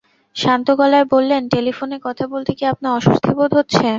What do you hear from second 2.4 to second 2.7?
কি